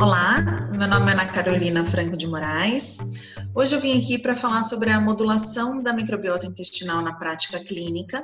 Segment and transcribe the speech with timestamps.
[0.00, 0.40] Olá,
[0.72, 2.98] meu nome é Ana Carolina Franco de Moraes.
[3.54, 8.22] Hoje eu vim aqui para falar sobre a modulação da microbiota intestinal na prática clínica.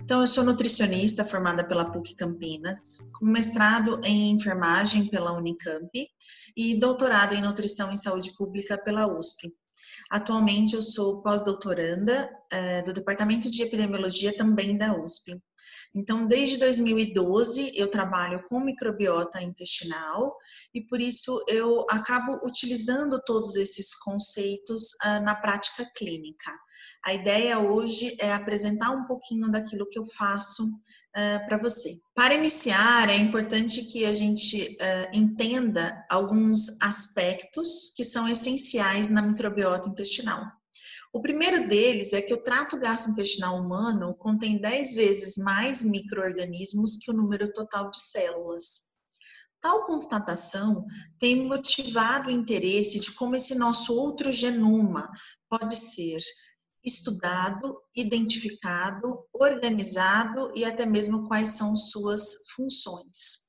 [0.00, 5.90] Então, eu sou nutricionista formada pela PUC Campinas, com mestrado em enfermagem pela Unicamp
[6.56, 9.52] e doutorado em nutrição e saúde pública pela USP.
[10.10, 15.40] Atualmente, eu sou pós-doutoranda é, do Departamento de Epidemiologia também da USP.
[15.94, 20.36] Então, desde 2012, eu trabalho com microbiota intestinal
[20.74, 26.50] e por isso eu acabo utilizando todos esses conceitos uh, na prática clínica.
[27.06, 31.96] A ideia hoje é apresentar um pouquinho daquilo que eu faço uh, para você.
[32.12, 39.22] Para iniciar, é importante que a gente uh, entenda alguns aspectos que são essenciais na
[39.22, 40.44] microbiota intestinal.
[41.14, 47.08] O primeiro deles é que o trato gastrointestinal humano contém 10 vezes mais microorganismos que
[47.08, 48.96] o número total de células.
[49.60, 50.84] Tal constatação
[51.20, 55.08] tem motivado o interesse de como esse nosso outro genoma
[55.48, 56.18] pode ser
[56.84, 63.43] estudado, identificado, organizado e até mesmo quais são suas funções.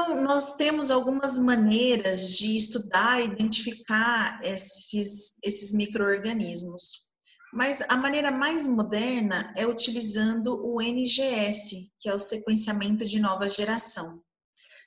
[0.00, 7.08] Então, nós temos algumas maneiras de estudar e identificar esses, esses micro-organismos.
[7.52, 13.48] Mas a maneira mais moderna é utilizando o NGS, que é o sequenciamento de nova
[13.48, 14.22] geração.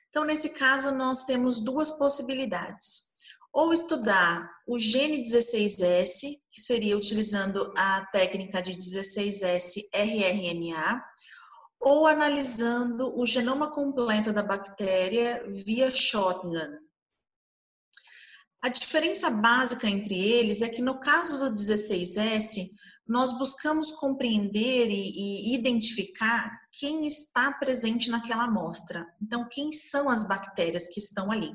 [0.08, 3.12] Então, nesse caso, nós temos duas possibilidades.
[3.52, 11.04] Ou estudar o gene 16S, que seria utilizando a técnica de 16S rRNA,
[11.82, 16.78] ou analisando o genoma completo da bactéria via shotgun.
[18.62, 22.70] A diferença básica entre eles é que no caso do 16S,
[23.06, 29.04] nós buscamos compreender e, e, identificar quem está presente naquela amostra.
[29.20, 31.52] Então, quem são as bactérias que estão ali.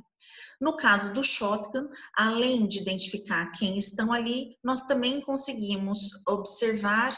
[0.59, 7.13] No caso do shotgun, além de identificar quem estão ali, nós também conseguimos observar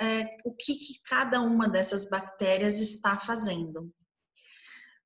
[0.00, 3.92] é, o que, que, cada uma dessas bactérias está fazendo.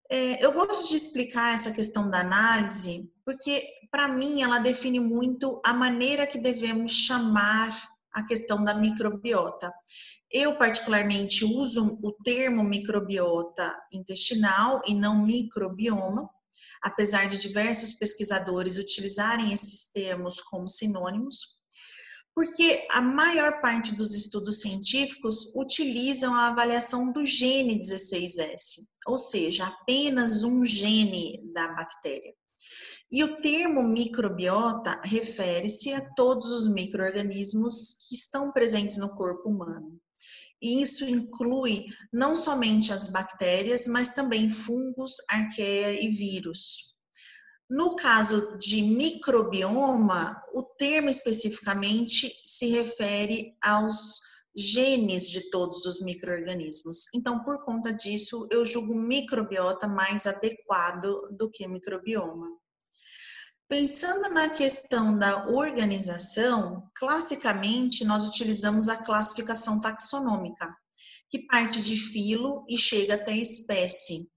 [0.09, 5.61] É, eu gosto de explicar essa questão da análise, porque para mim ela define muito
[5.65, 9.73] a maneira que devemos chamar a questão da microbiota.
[10.31, 16.29] Eu, particularmente, uso o termo microbiota intestinal e não microbioma,
[16.83, 21.54] apesar de diversos pesquisadores utilizarem esses termos como sinônimos
[22.35, 29.67] porque a maior parte dos estudos científicos utilizam a avaliação do gene 16S, ou seja,
[29.67, 32.35] apenas um gene da bactéria.
[33.13, 40.01] E o termo microbiota refere-se a todos os microorganismos que estão presentes no corpo humano.
[40.61, 46.94] E isso inclui não somente as bactérias, mas também fungos, arqueia e vírus.
[47.69, 54.21] No caso de microbioma, o termo especificamente se refere aos
[54.55, 57.07] genes de todos os microorganismos.
[57.15, 62.47] Então, por conta disso, eu julgo microbiota mais adequado do que microbioma.
[63.67, 70.73] Pensando na questão da organização, classicamente nós utilizamos a classificação taxonômica,
[71.31, 74.31] que parte de filo e chega até espécie.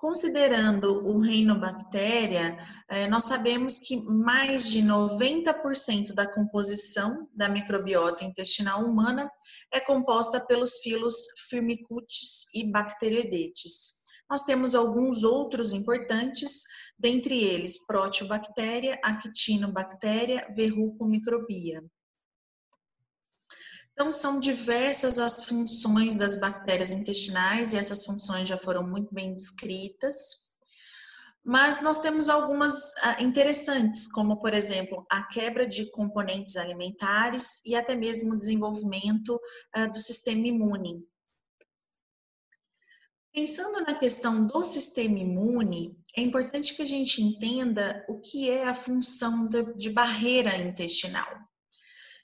[0.00, 2.56] Considerando o reino bactéria,
[2.88, 9.28] eh, nós sabemos que mais de 90% da composição da microbiota intestinal humana
[9.72, 11.16] é composta pelos filos
[11.50, 13.98] Firmicutes e Bacteroidetes.
[14.30, 16.62] Nós temos alguns outros importantes,
[16.96, 21.82] dentre eles proteobactéria, actinobactéria, verrucomicrobia.
[23.98, 29.34] Então, são diversas as funções das bactérias intestinais, e essas funções já foram muito bem
[29.34, 30.54] descritas.
[31.44, 37.74] Mas nós temos algumas ah, interessantes, como, por exemplo, a quebra de componentes alimentares e
[37.74, 39.36] até mesmo o desenvolvimento
[39.72, 41.04] ah, do sistema imune.
[43.34, 48.68] Pensando na questão do sistema imune, é importante que a gente entenda o que é
[48.68, 51.48] a função de barreira intestinal.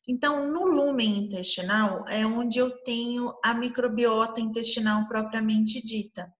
[0.07, 6.31] Então, no lumen intestinal é onde eu tenho a microbiota intestinal propriamente dita.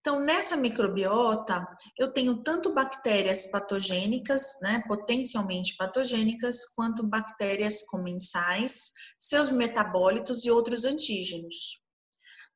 [0.00, 1.66] Então, nessa microbiota,
[1.96, 10.84] eu tenho tanto bactérias patogênicas, né, potencialmente patogênicas, quanto bactérias comensais, seus metabólitos e outros
[10.84, 11.82] antígenos.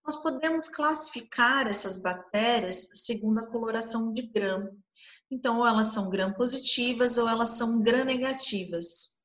[0.04, 4.68] Nós podemos classificar essas bactérias segundo a coloração de gram.
[5.30, 9.17] Então, ou elas são gram positivas ou elas são gram negativas.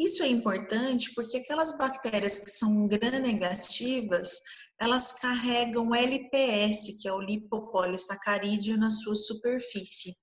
[0.00, 4.40] Isso é importante porque aquelas bactérias que são gram-negativas,
[4.80, 10.14] elas carregam LPS, que é o lipopolissacarídeo, na sua superfície.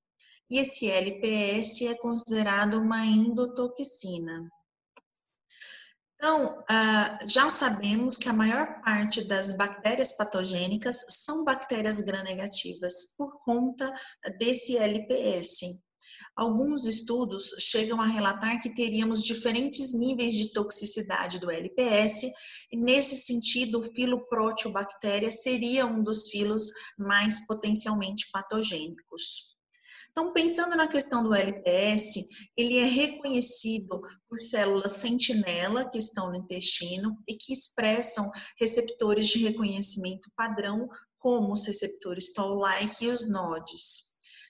[0.50, 4.50] E esse LPS é considerado uma endotoxina.
[6.16, 13.44] Então, ah, já sabemos que a maior parte das bactérias patogênicas são bactérias gram-negativas por
[13.44, 13.94] conta
[14.40, 15.87] desse LPS.
[16.38, 22.31] Alguns estudos chegam a relatar que teríamos diferentes níveis de toxicidade do LPS,
[22.72, 29.57] e nesse sentido, o filo proteobactéria seria um dos filos mais potencialmente patogênicos.
[30.12, 32.24] Então, pensando na questão do LPS,
[32.56, 34.00] ele é reconhecido
[34.30, 38.30] por células sentinela que estão no intestino e que expressam
[38.60, 40.88] receptores de reconhecimento padrão,
[41.18, 44.06] como os receptores Toll-like e os NODs.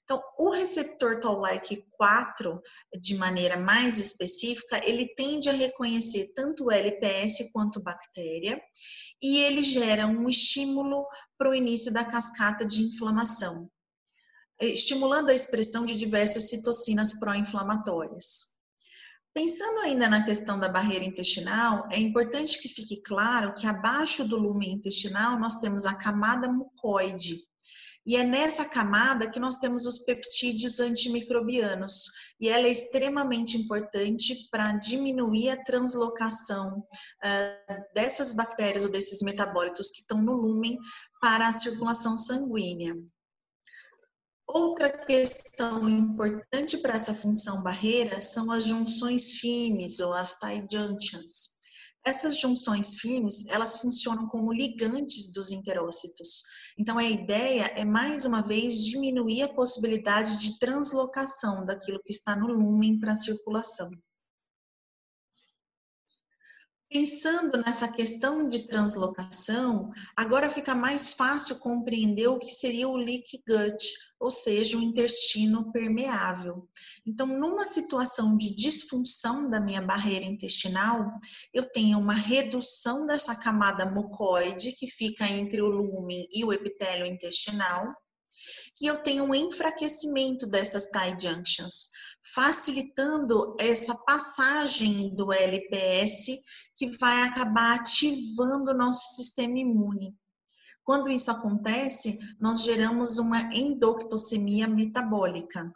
[0.10, 2.62] Então, o receptor Toll-like 4,
[2.98, 8.58] de maneira mais específica, ele tende a reconhecer tanto o LPS quanto bactéria,
[9.22, 11.06] e ele gera um estímulo
[11.38, 13.70] para o início da cascata de inflamação
[14.60, 18.56] estimulando a expressão de diversas citocinas pró-inflamatórias.
[19.34, 24.36] Pensando ainda na questão da barreira intestinal, é importante que fique claro que abaixo do
[24.36, 27.44] lume intestinal nós temos a camada mucoide.
[28.08, 32.06] E é nessa camada que nós temos os peptídeos antimicrobianos.
[32.40, 39.92] E ela é extremamente importante para diminuir a translocação uh, dessas bactérias ou desses metabólitos
[39.92, 40.80] que estão no lumen
[41.22, 42.96] para a circulação sanguínea.
[44.48, 51.57] Outra questão importante para essa função barreira são as junções firmes ou as tie junctions.
[52.08, 56.42] Essas junções firmes, elas funcionam como ligantes dos interócitos.
[56.80, 62.34] Então, a ideia é, mais uma vez, diminuir a possibilidade de translocação daquilo que está
[62.34, 63.92] no lumen para a circulação.
[66.90, 73.44] Pensando nessa questão de translocação, agora fica mais fácil compreender o que seria o leak
[73.46, 76.66] gut, ou seja, o intestino permeável.
[77.06, 81.12] Então, numa situação de disfunção da minha barreira intestinal,
[81.54, 87.06] eu tenho uma redução dessa camada mucoide que fica entre o lumen e o epitélio
[87.06, 87.94] intestinal,
[88.80, 91.90] e eu tenho um enfraquecimento dessas tie junctions,
[92.34, 96.40] facilitando essa passagem do LPS
[96.78, 100.16] que vai acabar ativando o nosso sistema imune.
[100.84, 105.74] Quando isso acontece, nós geramos uma endoctocemia metabólica.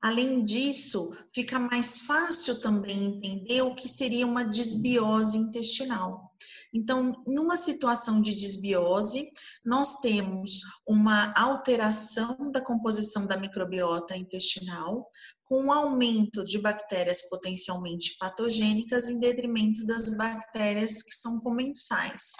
[0.00, 6.34] Além disso, fica mais fácil também entender o que seria uma desbiose intestinal.
[6.72, 9.28] Então, numa situação de desbiose,
[9.64, 15.08] nós temos uma alteração da composição da microbiota intestinal,
[15.44, 22.34] com um aumento de bactérias potencialmente patogênicas em detrimento das bactérias que são comensais.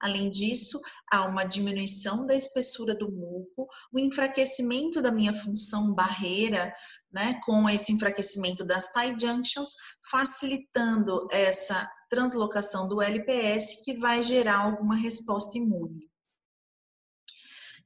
[0.00, 0.80] Além disso,
[1.12, 6.72] há uma diminuição da espessura do muco, o enfraquecimento da minha função barreira,
[7.12, 9.74] né, com esse enfraquecimento das tie junctions,
[10.10, 16.10] facilitando essa translocação do LPS que vai gerar alguma resposta imune.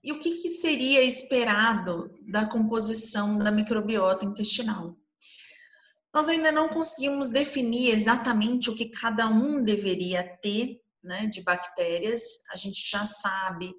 [0.02, 4.96] E o que, que seria esperado da composição da microbiota intestinal?
[6.12, 12.22] Nós ainda não conseguimos definir exatamente o que cada um deveria ter né, de bactérias.
[12.50, 13.72] A gente já sabe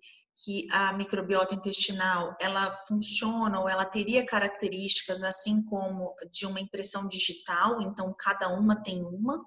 [0.46, 7.06] que a microbiota intestinal ela funciona ou ela teria características assim como de uma impressão
[7.08, 9.44] digital, então cada uma tem uma,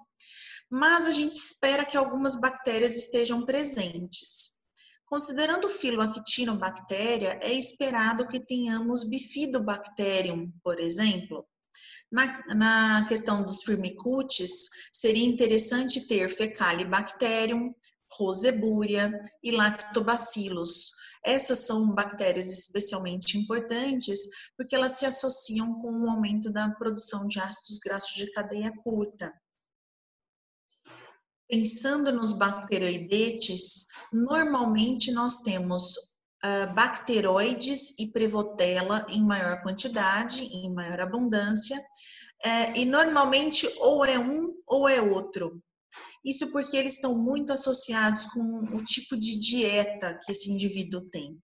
[0.71, 4.61] mas a gente espera que algumas bactérias estejam presentes.
[5.05, 11.45] Considerando o filo actinobactéria, é esperado que tenhamos bifidobacterium, por exemplo.
[12.09, 17.75] Na, na questão dos firmicutes, seria interessante ter fecalibacterium,
[18.17, 19.11] roseburia
[19.43, 20.91] e lactobacillus.
[21.25, 24.21] Essas são bactérias especialmente importantes
[24.55, 29.33] porque elas se associam com o aumento da produção de ácidos graxos de cadeia curta.
[31.51, 41.01] Pensando nos bacteroidetes, normalmente nós temos uh, bacteroides e prevotella em maior quantidade, em maior
[41.01, 45.61] abundância, uh, e normalmente ou é um ou é outro.
[46.23, 51.37] Isso porque eles estão muito associados com o tipo de dieta que esse indivíduo tem.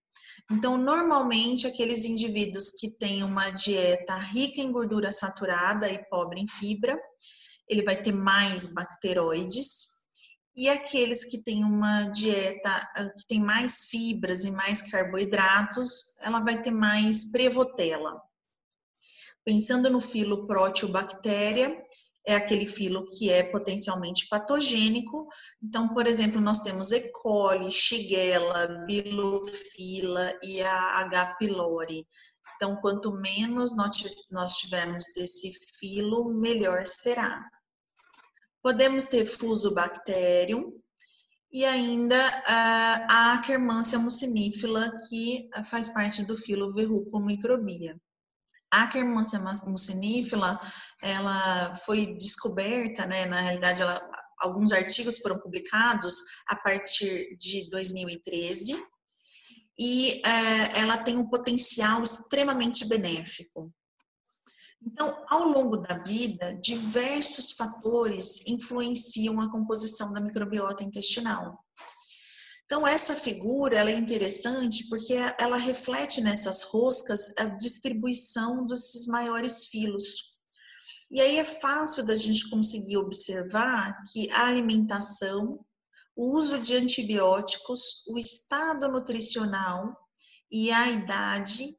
[0.49, 6.47] Então, normalmente, aqueles indivíduos que têm uma dieta rica em gordura saturada e pobre em
[6.47, 6.97] fibra,
[7.67, 9.96] ele vai ter mais bacteroides,
[10.57, 16.39] e aqueles que têm uma dieta ah, que tem mais fibras e mais carboidratos, ela
[16.39, 18.19] vai ter mais prevotela.
[19.45, 21.79] Pensando no filo Proteobactéria,
[22.25, 25.27] é aquele filo que é potencialmente patogênico.
[25.63, 27.11] Então, por exemplo, nós temos E.
[27.11, 31.35] coli, Shigella, Bilofila e a H.
[31.35, 32.05] pylori.
[32.55, 37.47] Então, quanto menos nós tivermos desse filo, melhor será.
[38.67, 40.73] Podemos ter Fusobacterium
[41.49, 47.97] e ainda a Akkermansia mucinifila, que faz parte do filo Verrucomicrobia.
[48.69, 50.59] A Akkermansia mucinifila,
[51.01, 54.01] ela foi descoberta, né, na realidade, ela,
[54.37, 56.15] alguns artigos foram publicados
[56.49, 58.75] a partir de 2013,
[59.79, 63.73] e é, ela tem um potencial extremamente benéfico.
[64.81, 71.63] Então, ao longo da vida, diversos fatores influenciam a composição da microbiota intestinal.
[72.65, 79.67] Então, essa figura ela é interessante porque ela reflete nessas roscas a distribuição desses maiores
[79.67, 80.37] filos.
[81.09, 85.65] E aí é fácil da gente conseguir observar que a alimentação,
[86.13, 89.95] o uso de antibióticos, o estado nutricional
[90.51, 91.73] e a idade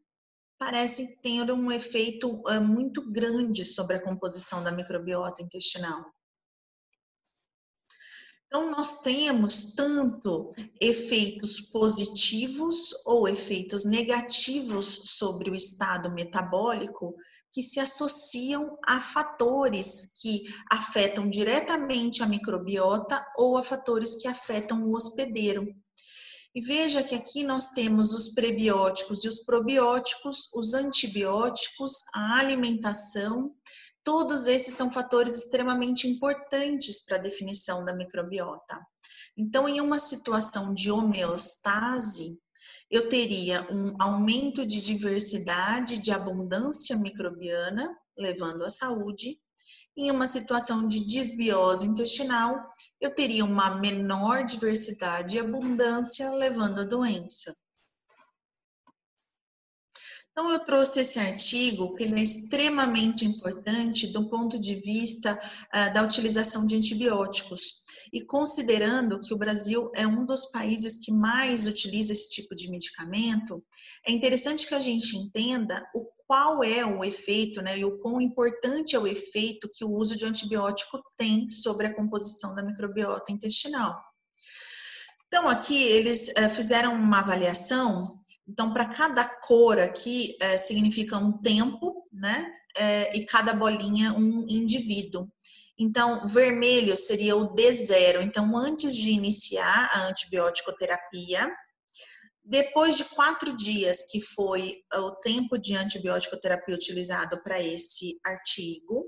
[0.58, 6.04] parecem ter um efeito eh, muito grande sobre a composição da microbiota intestinal.
[8.48, 17.14] Então, nós temos tanto efeitos positivos ou efeitos negativos sobre o estado metabólico
[17.52, 24.82] que se associam a fatores que afetam diretamente a microbiota ou a fatores que afetam
[24.84, 25.66] o hospedeiro.
[26.54, 33.54] E veja que aqui nós temos os prebióticos e os probióticos, os antibióticos, a alimentação,
[34.02, 38.80] todos esses são fatores extremamente importantes para a definição da microbiota.
[39.36, 42.40] Então, em uma situação de homeostase,
[42.90, 49.38] eu teria um aumento de diversidade, de abundância microbiana, levando à saúde.
[50.00, 56.84] Em uma situação de desbiose intestinal, eu teria uma menor diversidade e abundância, levando à
[56.84, 57.52] doença.
[60.30, 65.92] Então, eu trouxe esse artigo, que ele é extremamente importante do ponto de vista uh,
[65.92, 67.82] da utilização de antibióticos.
[68.12, 72.70] E considerando que o Brasil é um dos países que mais utiliza esse tipo de
[72.70, 73.64] medicamento,
[74.06, 78.20] é interessante que a gente entenda o qual é o efeito, né, e o quão
[78.20, 83.32] importante é o efeito que o uso de antibiótico tem sobre a composição da microbiota
[83.32, 83.98] intestinal.
[85.26, 88.18] Então, aqui eles uh, fizeram uma avaliação
[88.48, 92.50] então, para cada cor aqui é, significa um tempo, né?
[92.76, 95.28] É, e cada bolinha um indivíduo.
[95.78, 98.22] Então, vermelho seria o D0.
[98.22, 101.52] Então, antes de iniciar a antibiótico terapia,
[102.48, 109.04] depois de quatro dias, que foi o tempo de antibiótico terapia utilizado para esse artigo,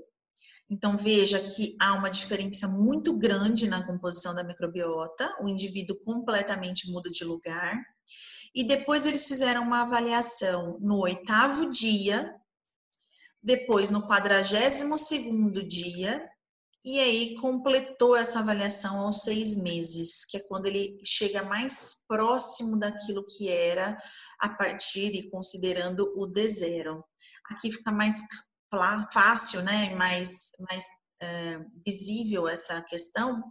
[0.69, 6.89] então veja que há uma diferença muito grande na composição da microbiota, o indivíduo completamente
[6.91, 7.75] muda de lugar.
[8.53, 12.31] E depois eles fizeram uma avaliação no oitavo dia,
[13.41, 16.23] depois no quadragésimo segundo dia,
[16.83, 22.79] e aí completou essa avaliação aos seis meses, que é quando ele chega mais próximo
[22.79, 23.97] daquilo que era
[24.39, 27.03] a partir e considerando o D0.
[27.51, 28.21] Aqui fica mais
[29.11, 29.93] fácil, né?
[29.95, 30.85] Mais, mais
[31.21, 33.43] é, visível essa questão.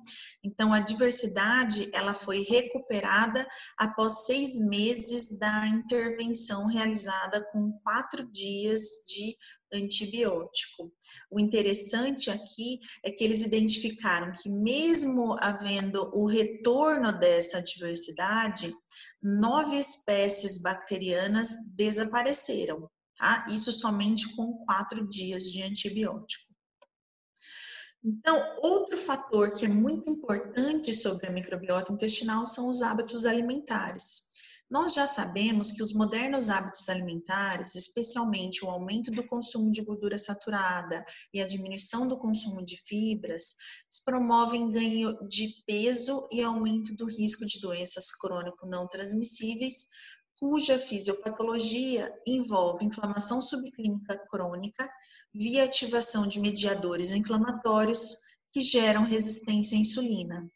[0.43, 3.47] Então, a diversidade ela foi recuperada
[3.79, 9.37] após seis meses da intervenção realizada com quatro dias de
[9.73, 10.93] antibiótico.
[11.31, 18.75] O interessante aqui é que eles identificaram que, mesmo havendo o retorno dessa diversidade,
[19.23, 22.91] nove espécies bacterianas desapareceram.
[23.17, 23.47] Tá?
[23.50, 26.50] Isso somente com quatro dias de antibiótico.
[28.03, 34.30] Então, outro fator que é muito importante sobre a microbiota intestinal são os hábitos alimentares.
[34.71, 40.17] Nós já sabemos que os modernos hábitos alimentares, especialmente o aumento do consumo de gordura
[40.17, 43.57] saturada e a diminuição do consumo de fibras,
[44.05, 49.89] promovem ganho de peso e aumento do risco de doenças crônico não transmissíveis,
[50.39, 54.89] cuja fisiopatologia envolve inflamação subclínica crônica
[55.35, 58.17] via ativação de mediadores inflamatórios
[58.53, 60.49] que geram resistência à insulina.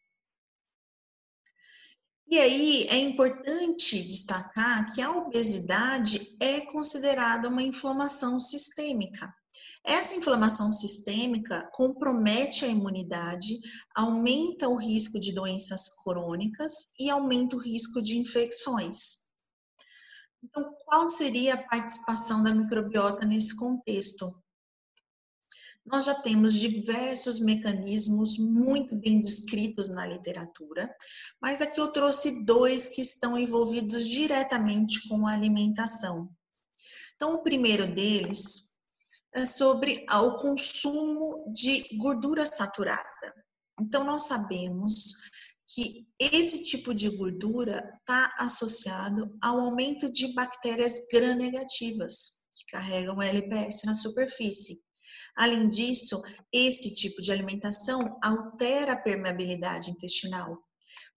[2.26, 9.32] E aí é importante destacar que a obesidade é considerada uma inflamação sistêmica.
[9.84, 13.60] Essa inflamação sistêmica compromete a imunidade,
[13.94, 19.24] aumenta o risco de doenças crônicas e aumenta o risco de infecções.
[20.42, 24.34] Então, qual seria a participação da microbiota nesse contexto?
[25.84, 30.94] Nós já temos diversos mecanismos muito bem descritos na literatura,
[31.40, 36.30] mas aqui eu trouxe dois que estão envolvidos diretamente com a alimentação.
[37.16, 38.78] Então, o primeiro deles
[39.34, 43.34] é sobre o consumo de gordura saturada.
[43.80, 45.14] Então, nós sabemos
[45.74, 53.82] que esse tipo de gordura está associado ao aumento de bactérias gram-negativas, que carregam LPS
[53.84, 54.80] na superfície.
[55.36, 56.22] Além disso,
[56.52, 60.58] esse tipo de alimentação altera a permeabilidade intestinal,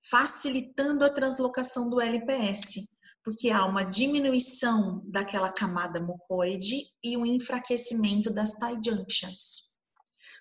[0.10, 8.32] facilitando a translocação do LPS, porque há uma diminuição daquela camada mucoide e um enfraquecimento
[8.32, 9.68] das tight junctions.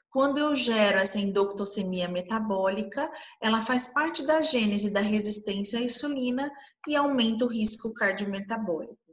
[0.08, 3.10] Quando eu gero essa endoctocemia metabólica,
[3.42, 6.50] ela faz parte da gênese da resistência à insulina
[6.88, 9.05] e aumenta o risco cardiometabólico.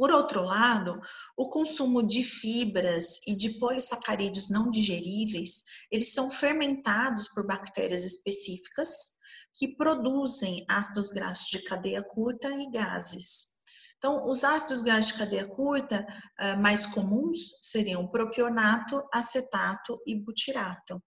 [0.00, 0.98] Por outro lado,
[1.36, 9.10] o consumo de fibras e de polissacarídeos não digeríveis, eles são fermentados por bactérias específicas
[9.52, 13.58] que produzem ácidos graxos de cadeia curta e gases.
[13.98, 16.06] Então, os ácidos graxos de cadeia curta
[16.40, 20.98] uh, mais comuns seriam propionato, acetato e butirato.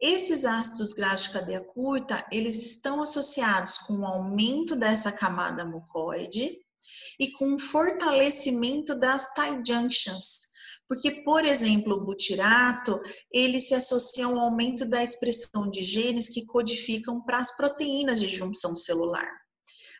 [0.00, 6.61] Esses ácidos graxos de cadeia curta, eles estão associados com o aumento dessa camada mucoide
[7.22, 10.50] e com o fortalecimento das tight junctions,
[10.88, 13.00] porque, por exemplo, o butirato,
[13.32, 18.26] ele se associa ao aumento da expressão de genes que codificam para as proteínas de
[18.26, 19.30] junção celular.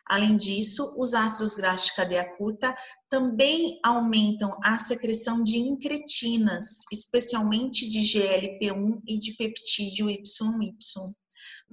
[0.05, 2.75] Além disso, os ácidos graxos de cadeia curta
[3.07, 10.19] também aumentam a secreção de incretinas, especialmente de GLP-1 e de peptídeo YY.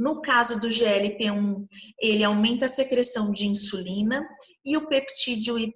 [0.00, 1.69] No caso do GLP-1,
[2.00, 4.26] ele aumenta a secreção de insulina
[4.64, 5.75] e o peptídeo YY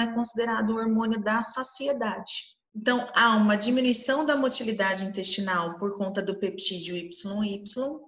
[0.00, 2.54] é considerado o hormônio da saciedade.
[2.72, 7.64] Então, há uma diminuição da motilidade intestinal por conta do peptídeo YY,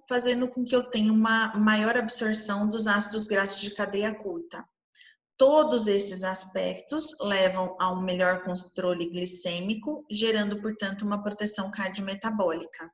[0.07, 4.63] fazendo com que eu tenha uma maior absorção dos ácidos graxos de cadeia curta.
[5.35, 12.89] Todos esses aspectos levam a um melhor controle glicêmico, gerando, portanto, uma proteção cardiometabólica.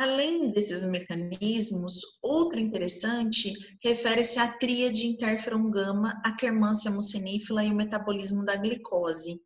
[0.00, 3.52] Além desses mecanismos, outro interessante
[3.84, 9.38] refere-se à tríade interferon gama, a quermância mucinífila e o metabolismo da glicose.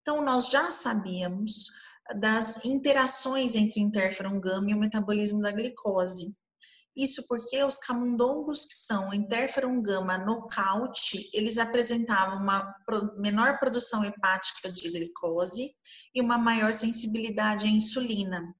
[0.00, 1.66] Então, nós já sabíamos
[2.18, 6.36] das interações entre interferon gama e o metabolismo da glicose.
[6.96, 12.74] Isso porque os camundongos que são interferon gama nocaute, eles apresentavam uma
[13.18, 15.70] menor produção hepática de glicose
[16.12, 18.52] e uma maior sensibilidade à insulina.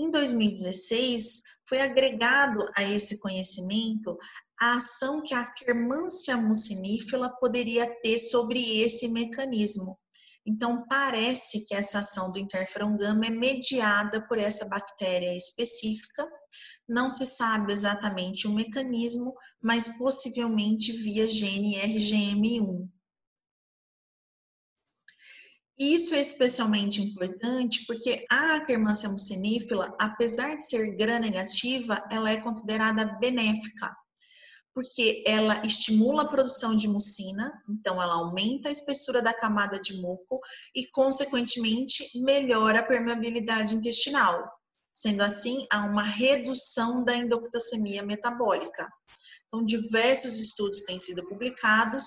[0.00, 4.16] Em 2016, foi agregado a esse conhecimento
[4.60, 9.98] a ação que a quermância mucinífila poderia ter sobre esse mecanismo.
[10.46, 16.24] Então, parece que essa ação do interferon gama é mediada por essa bactéria específica.
[16.88, 22.88] Não se sabe exatamente o mecanismo, mas possivelmente via gene RGM1.
[25.78, 33.16] Isso é especialmente importante porque a quermância mucinífila, apesar de ser gram-negativa, ela é considerada
[33.20, 33.94] benéfica,
[34.74, 39.94] porque ela estimula a produção de mucina, então ela aumenta a espessura da camada de
[40.00, 40.40] muco
[40.74, 44.50] e, consequentemente, melhora a permeabilidade intestinal.
[44.92, 48.88] Sendo assim, há uma redução da endoctocemia metabólica.
[49.46, 52.04] Então, diversos estudos têm sido publicados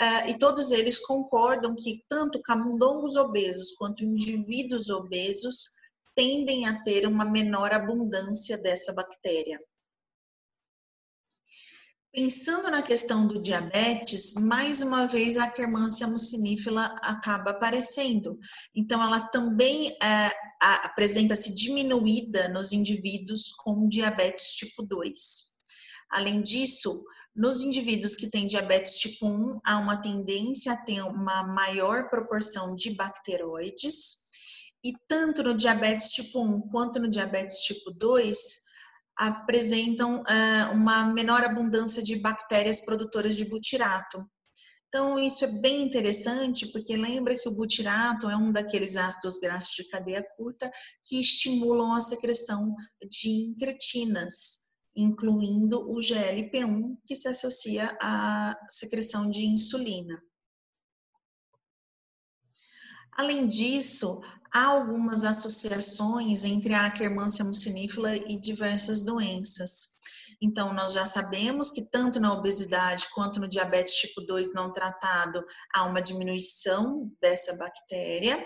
[0.00, 5.68] Uh, e todos eles concordam que tanto camundongos obesos quanto indivíduos obesos
[6.14, 9.60] tendem a ter uma menor abundância dessa bactéria.
[12.14, 18.38] Pensando na questão do diabetes, mais uma vez a quermância mucinífila acaba aparecendo.
[18.74, 25.16] Então, ela também é, apresenta-se diminuída nos indivíduos com diabetes tipo 2.
[26.10, 27.02] Além disso,
[27.34, 32.74] nos indivíduos que têm diabetes tipo 1, há uma tendência a ter uma maior proporção
[32.74, 34.22] de bacteroides,
[34.84, 38.38] e tanto no diabetes tipo 1 quanto no diabetes tipo 2
[39.16, 44.26] apresentam uh, uma menor abundância de bactérias produtoras de butirato.
[44.88, 49.74] Então, isso é bem interessante, porque lembra que o butirato é um daqueles ácidos graxos
[49.76, 50.70] de cadeia curta
[51.02, 52.74] que estimulam a secreção
[53.08, 54.61] de incretinas,
[54.94, 60.22] incluindo o GLP-1, que se associa à secreção de insulina.
[63.12, 64.20] Além disso,
[64.52, 69.96] há algumas associações entre a quermância mucinífila e diversas doenças.
[70.40, 75.44] Então, nós já sabemos que tanto na obesidade quanto no diabetes tipo 2 não tratado
[75.74, 78.44] há uma diminuição dessa bactéria,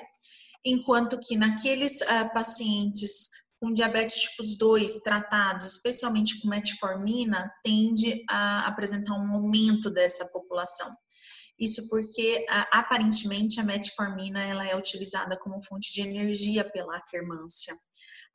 [0.65, 8.67] enquanto que naqueles uh, pacientes com diabetes tipo 2 tratados, especialmente com metformina, tende a
[8.67, 10.95] apresentar um aumento dessa população.
[11.59, 17.75] Isso porque aparentemente a metformina ela é utilizada como fonte de energia pela quermância.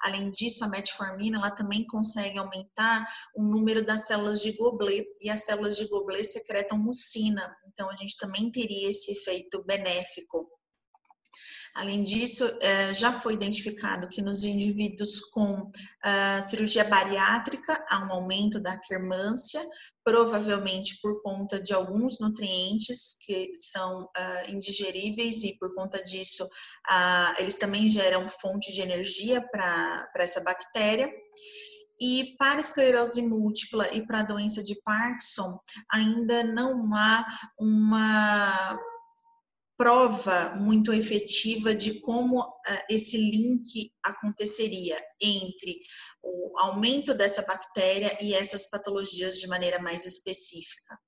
[0.04, 3.06] Além disso, a metformina ela também consegue aumentar
[3.36, 7.56] o número das células de Goblet e as células de Goblet secretam mucina.
[7.68, 10.50] Então a gente também teria esse efeito benéfico.
[11.74, 15.72] Além disso, é, já foi identificado que nos indivíduos com
[16.04, 19.62] ah, cirurgia bariátrica há um aumento da quermância,
[20.04, 26.48] provavelmente por conta de alguns nutrientes que são uh, indigeríveis e por conta disso
[27.38, 31.08] eles também geram fonte de energia para essa bactéria.
[32.04, 35.60] E para esclerose múltipla e para a doença de Parkinson,
[35.94, 37.24] ainda não há
[37.60, 38.76] uma
[39.82, 42.54] prova muito efetiva de como uh,
[42.88, 45.76] esse link aconteceria entre
[46.22, 51.00] o aumento dessa bactéria e essas patologias de maneira mais específica.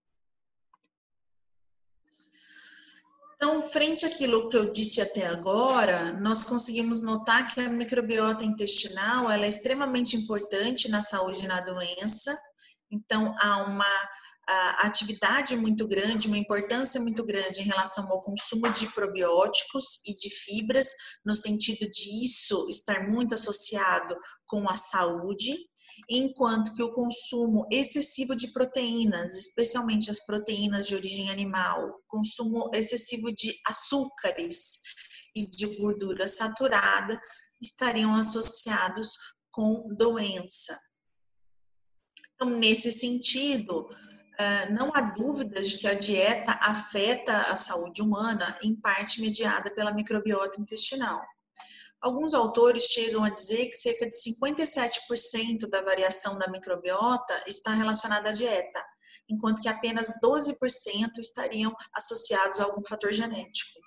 [3.36, 9.30] Então, frente àquilo que eu disse até agora, nós conseguimos notar que a microbiota intestinal
[9.30, 12.36] ela é extremamente importante na saúde e na doença.
[12.90, 13.86] Então, há uma
[14.48, 20.14] a atividade muito grande, uma importância muito grande em relação ao consumo de probióticos e
[20.14, 20.90] de fibras,
[21.26, 25.56] no sentido de isso estar muito associado com a saúde,
[26.10, 33.34] enquanto que o consumo excessivo de proteínas, especialmente as proteínas de origem animal, consumo excessivo
[33.34, 34.82] de açúcares
[35.36, 37.20] e de gordura saturada
[37.62, 39.12] estariam associados
[39.50, 40.78] com doença.
[42.36, 43.88] Então, nesse sentido,
[44.72, 49.93] não há dúvidas de que a dieta afeta a saúde humana, em parte mediada pela
[49.93, 51.22] microbiota intestinal.
[52.02, 58.30] Alguns autores chegam a dizer que cerca de 57% da variação da microbiota está relacionada
[58.30, 58.86] à dieta,
[59.30, 60.58] enquanto que apenas 12%
[61.19, 63.80] estariam associados a algum fator genético.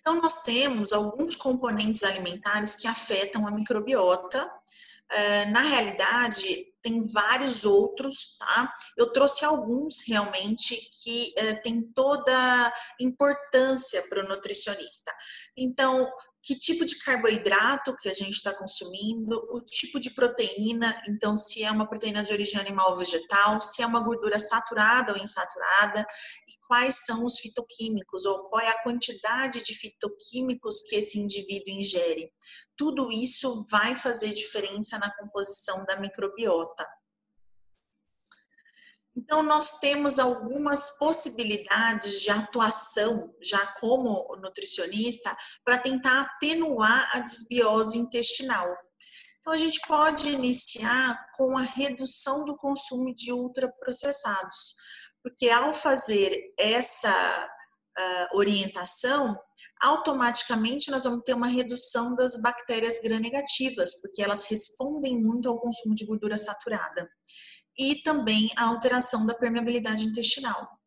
[0.00, 4.50] Então, nós temos alguns componentes alimentares que afetam a microbiota.
[5.10, 8.72] Ah, na realidade, tem vários outros, tá?
[8.96, 15.12] Eu trouxe alguns realmente que é, tem toda importância para o nutricionista.
[15.56, 16.10] Então,
[16.42, 21.62] que tipo de carboidrato que a gente está consumindo, o tipo de proteína, então se
[21.62, 26.06] é uma proteína de origem animal ou vegetal, se é uma gordura saturada ou insaturada,
[26.48, 31.74] e quais são os fitoquímicos, ou qual é a quantidade de fitoquímicos que esse indivíduo
[31.74, 32.30] ingere.
[32.76, 36.86] Tudo isso vai fazer diferença na composição da microbiota.
[39.18, 47.98] Então, nós temos algumas possibilidades de atuação, já como nutricionista, para tentar atenuar a desbiose
[47.98, 48.64] intestinal.
[49.40, 54.76] Então, a gente pode iniciar com a redução do consumo de ultraprocessados,
[55.20, 59.36] porque ao fazer essa uh, orientação,
[59.82, 65.92] automaticamente nós vamos ter uma redução das bactérias gram-negativas, porque elas respondem muito ao consumo
[65.92, 67.10] de gordura saturada
[67.78, 70.78] e também a alteração da permeabilidade intestinal.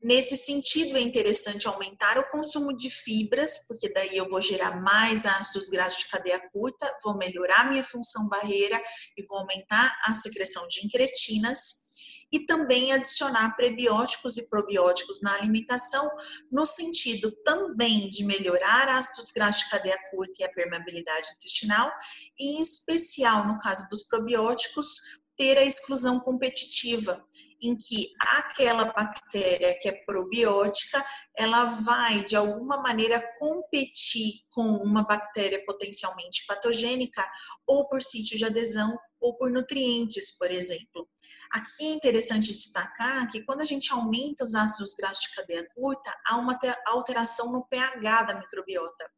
[0.00, 5.26] Nesse sentido, é interessante aumentar o consumo de fibras, porque daí eu vou gerar mais
[5.26, 8.80] ácidos graxos de cadeia curta, vou melhorar minha função barreira
[9.16, 11.88] e vou aumentar a secreção de incretinas.
[12.30, 16.08] E também adicionar prebióticos e probióticos na alimentação,
[16.52, 21.90] no sentido também de melhorar ácidos graxos de cadeia curta e a permeabilidade intestinal,
[22.38, 25.00] e em especial no caso dos probióticos,
[25.38, 27.24] ter a exclusão competitiva,
[27.62, 31.04] em que aquela bactéria que é probiótica,
[31.36, 37.24] ela vai de alguma maneira competir com uma bactéria potencialmente patogênica,
[37.66, 41.08] ou por sítio de adesão, ou por nutrientes, por exemplo.
[41.52, 46.12] Aqui é interessante destacar que quando a gente aumenta os ácidos graxos de cadeia curta,
[46.26, 49.10] há uma alteração no pH da microbiota.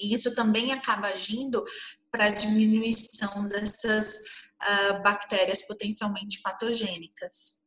[0.00, 1.64] E isso também acaba agindo
[2.10, 7.62] para a diminuição dessas uh, bactérias potencialmente patogênicas.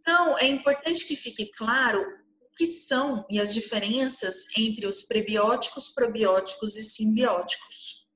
[0.00, 5.90] Então, é importante que fique claro o que são e as diferenças entre os prebióticos,
[5.90, 8.08] probióticos e simbióticos.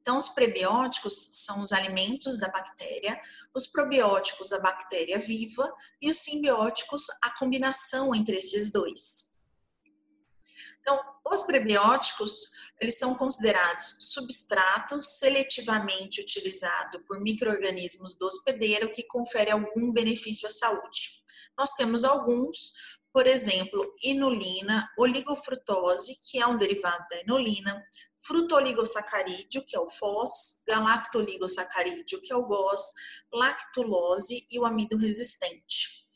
[0.00, 3.20] Então, os prebióticos são os alimentos da bactéria,
[3.54, 9.36] os probióticos, a bactéria viva, e os simbióticos, a combinação entre esses dois.
[10.80, 10.98] Então,
[11.30, 12.48] os prebióticos
[12.80, 20.50] eles são considerados substrato seletivamente utilizado por micro-organismos do hospedeiro que confere algum benefício à
[20.50, 21.22] saúde.
[21.58, 22.72] Nós temos alguns,
[23.12, 27.84] por exemplo, inulina, oligofrutose, que é um derivado da inulina,
[28.20, 32.92] frutoligosacarídeo, que é o FOS, galactoligosacarídeo, que é o GOS,
[33.32, 36.07] lactulose e o amido resistente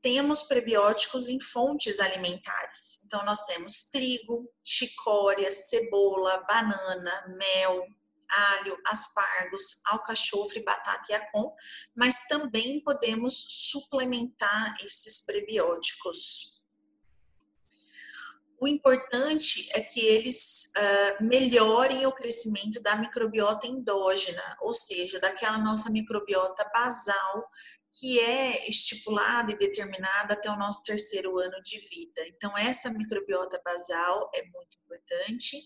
[0.00, 3.00] temos prebióticos em fontes alimentares.
[3.04, 7.86] Então, nós temos trigo, chicória, cebola, banana, mel,
[8.30, 11.54] alho, aspargos, alcachofre, batata e acon,
[11.96, 16.58] mas também podemos suplementar esses prebióticos.
[18.60, 25.58] O importante é que eles uh, melhorem o crescimento da microbiota endógena, ou seja, daquela
[25.58, 27.48] nossa microbiota basal
[27.98, 32.26] que é estipulada e determinada até o nosso terceiro ano de vida.
[32.28, 35.56] Então, essa microbiota basal é muito importante.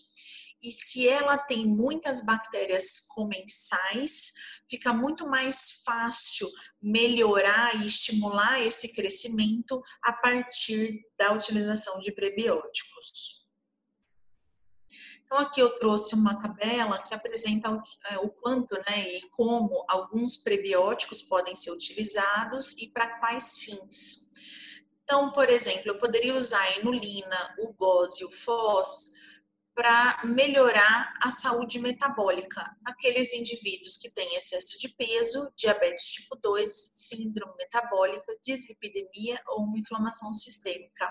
[0.62, 4.32] E se ela tem muitas bactérias comensais,
[4.70, 6.48] fica muito mais fácil
[6.80, 13.41] melhorar e estimular esse crescimento a partir da utilização de prebióticos.
[15.32, 19.82] Então, aqui eu trouxe uma tabela que apresenta o, é, o quanto né, e como
[19.88, 24.28] alguns prebióticos podem ser utilizados e para quais fins.
[25.02, 29.12] Então, por exemplo, eu poderia usar a inulina, o GOS e o FOS
[29.74, 36.70] para melhorar a saúde metabólica naqueles indivíduos que têm excesso de peso, diabetes tipo 2,
[36.70, 41.10] síndrome metabólica, dislipidemia ou uma inflamação sistêmica.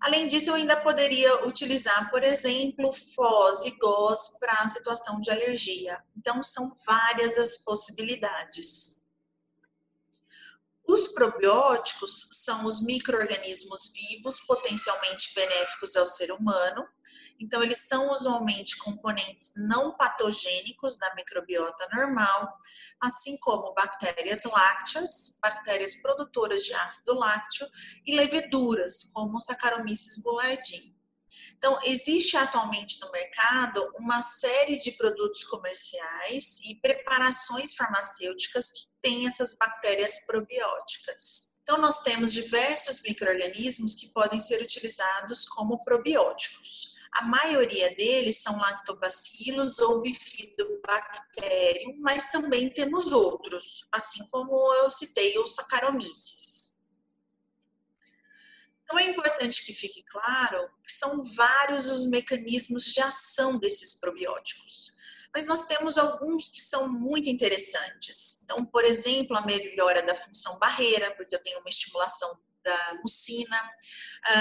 [0.00, 5.30] Além disso, eu ainda poderia utilizar, por exemplo, FOS e GOS para a situação de
[5.30, 6.02] alergia.
[6.16, 8.99] Então, são várias as possibilidades.
[10.92, 16.86] Os probióticos são os micro-organismos vivos potencialmente benéficos ao ser humano
[17.40, 22.54] então, eles são usualmente componentes não patogênicos da microbiota normal,
[23.00, 27.66] assim como bactérias lácteas, bactérias produtoras de ácido lácteo
[28.06, 30.94] e leveduras, como Saccharomyces boulardii.
[31.56, 39.26] Então, existe atualmente no mercado uma série de produtos comerciais e preparações farmacêuticas que têm
[39.26, 41.56] essas bactérias probióticas.
[41.62, 46.96] Então, nós temos diversos micro-organismos que podem ser utilizados como probióticos.
[47.12, 55.38] A maioria deles são lactobacilos ou bifidobacterium, mas também temos outros, assim como eu citei
[55.38, 56.69] os Saccharomyces.
[58.90, 64.98] Então é importante que fique claro que são vários os mecanismos de ação desses probióticos
[65.32, 68.42] mas nós temos alguns que são muito interessantes.
[68.42, 73.56] Então, por exemplo, a melhora da função barreira, porque eu tenho uma estimulação da mucina,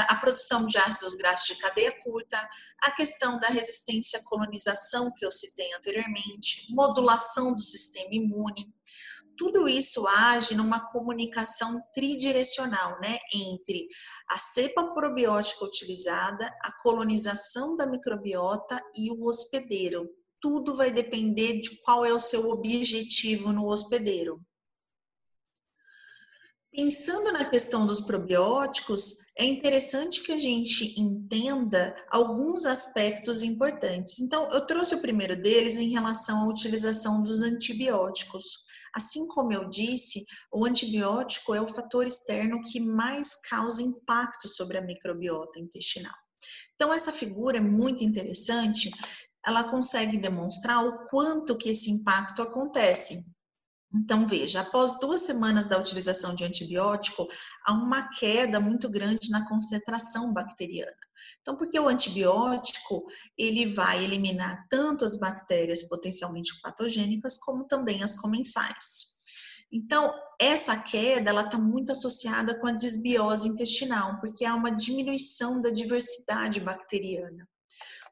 [0.09, 2.37] a produção de ácidos graxos de cadeia curta,
[2.81, 8.73] a questão da resistência à colonização que eu citei anteriormente, modulação do sistema imune.
[9.39, 13.87] Tudo isso age numa comunicação tridirecional, né, entre
[14.27, 20.09] a cepa probiótica utilizada, a colonização da microbiota e o hospedeiro.
[20.41, 24.41] Tudo vai depender de qual é o seu objetivo no hospedeiro.
[26.69, 34.19] Pensando na questão dos probióticos, é interessante que a gente entenda alguns aspectos importantes.
[34.19, 38.67] Então, eu trouxe o primeiro deles em relação à utilização dos antibióticos.
[38.95, 44.77] Assim como eu disse, o antibiótico é o fator externo que mais causa impacto sobre
[44.77, 46.15] a microbiota intestinal.
[46.75, 48.89] Então, essa figura é muito interessante,
[49.45, 53.19] ela consegue demonstrar o quanto que esse impacto acontece.
[53.93, 57.27] Então, veja, após duas semanas da utilização de antibiótico,
[57.65, 60.95] há uma queda muito grande na concentração bacteriana.
[61.41, 63.03] Então, porque o antibiótico,
[63.35, 69.17] ele vai eliminar tanto as bactérias potencialmente patogênicas, como também as comensais.
[69.71, 75.61] Então, essa queda, ela está muito associada com a desbiose intestinal, porque há uma diminuição
[75.61, 77.47] da diversidade bacteriana.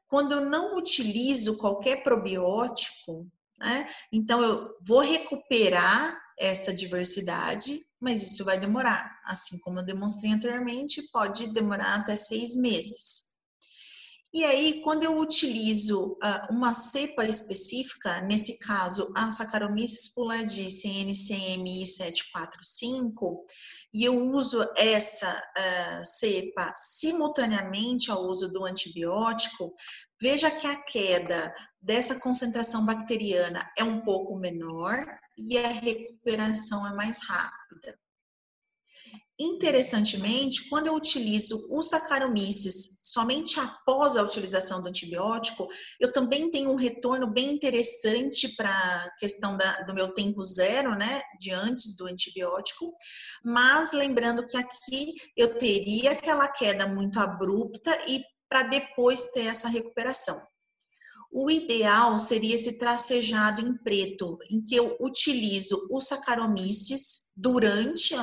[0.08, 3.88] Quando eu não utilizo qualquer probiótico, né?
[4.12, 9.18] Então, eu vou recuperar essa diversidade, mas isso vai demorar.
[9.24, 13.27] Assim como eu demonstrei anteriormente, pode demorar até seis meses.
[14.30, 21.86] E aí, quando eu utilizo uh, uma cepa específica, nesse caso a Saccharomyces boulardii CNCMI
[21.86, 23.46] 745,
[23.94, 29.74] e eu uso essa uh, cepa simultaneamente ao uso do antibiótico,
[30.20, 35.06] veja que a queda dessa concentração bacteriana é um pouco menor
[35.38, 37.98] e a recuperação é mais rápida.
[39.40, 45.66] Interessantemente, quando eu utilizo o Saccharomyces somente após a utilização do antibiótico,
[45.98, 50.94] eu também tenho um retorno bem interessante para a questão da, do meu tempo zero,
[50.94, 52.92] né, de antes do antibiótico,
[53.44, 59.68] mas lembrando que aqui eu teria aquela queda muito abrupta e para depois ter essa
[59.68, 60.40] recuperação.
[61.32, 68.22] O ideal seria esse tracejado em preto, em que eu utilizo o Saccharomyces durante a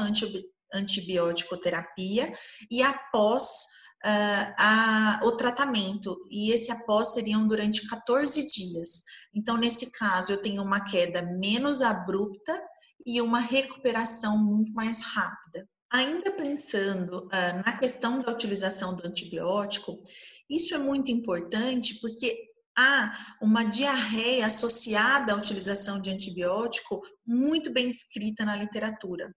[0.73, 2.33] antibiótico terapia
[2.71, 6.17] e após uh, a, o tratamento.
[6.29, 9.03] E esse após seriam durante 14 dias.
[9.33, 12.61] Então, nesse caso, eu tenho uma queda menos abrupta
[13.05, 15.67] e uma recuperação muito mais rápida.
[15.91, 20.01] Ainda pensando uh, na questão da utilização do antibiótico,
[20.49, 22.37] isso é muito importante porque
[22.77, 29.33] há uma diarreia associada à utilização de antibiótico muito bem descrita na literatura.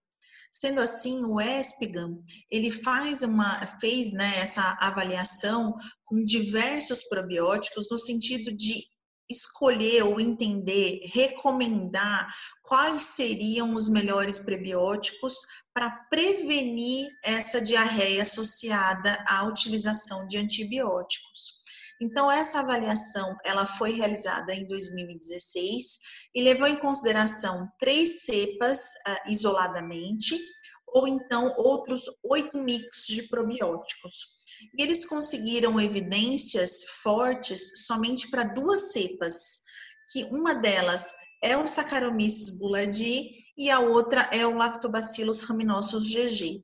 [0.51, 2.17] Sendo assim, o ESPGAM,
[2.49, 8.83] ele faz uma, fez né, essa avaliação com diversos probióticos no sentido de
[9.29, 12.27] escolher ou entender, recomendar
[12.63, 15.35] quais seriam os melhores prebióticos
[15.71, 21.59] para prevenir essa diarreia associada à utilização de antibióticos.
[22.01, 25.99] Então, essa avaliação ela foi realizada em 2016
[26.33, 30.39] e levou em consideração três cepas uh, isoladamente,
[30.87, 34.39] ou então outros oito mix de probióticos.
[34.77, 39.63] E eles conseguiram evidências fortes somente para duas cepas,
[40.11, 46.63] que uma delas é o Saccharomyces boulardii e a outra é o Lactobacillus rhamnosus GG.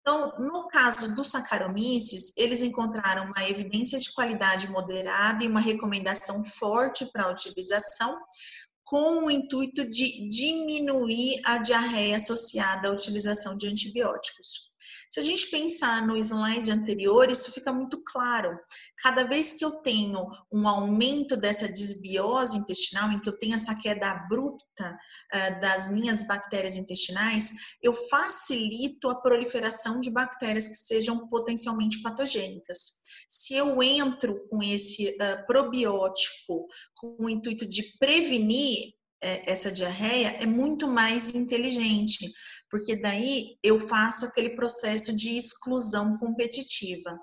[0.00, 6.44] Então, no caso do Saccharomyces, eles encontraram uma evidência de qualidade moderada e uma recomendação
[6.44, 8.18] forte para a utilização,
[8.82, 14.69] com o intuito de diminuir a diarreia associada à utilização de antibióticos.
[15.10, 18.56] Se a gente pensar no slide anterior, isso fica muito claro.
[19.02, 23.74] Cada vez que eu tenho um aumento dessa desbiose intestinal, em que eu tenho essa
[23.74, 24.96] queda abrupta
[25.34, 27.50] uh, das minhas bactérias intestinais,
[27.82, 33.00] eu facilito a proliferação de bactérias que sejam potencialmente patogênicas.
[33.28, 40.28] Se eu entro com esse uh, probiótico com o intuito de prevenir eh, essa diarreia,
[40.40, 42.32] é muito mais inteligente,
[42.70, 47.18] porque daí eu faço aquele processo de exclusão competitiva.